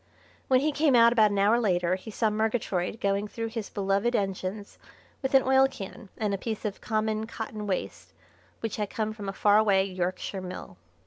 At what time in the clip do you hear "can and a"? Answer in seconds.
5.67-6.39